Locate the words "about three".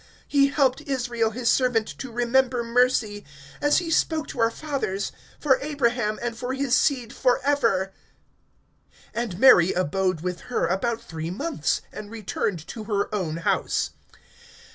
10.65-11.29